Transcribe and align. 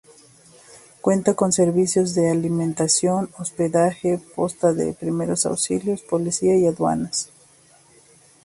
Cuenta 1.01 1.35
con 1.35 1.51
servicios 1.53 2.15
de 2.15 2.31
alimentación, 2.31 3.29
hospedaje, 3.37 4.19
posta 4.35 4.73
de 4.73 4.93
primeros 4.93 5.45
auxilios, 5.45 6.01
policía 6.01 6.57
y 6.57 6.65
aduanas. 6.65 7.29